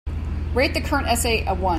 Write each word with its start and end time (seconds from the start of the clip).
rate 0.55 0.73
the 0.73 0.81
current 0.81 1.05
essay 1.07 1.45
a 1.47 1.53
one 1.53 1.69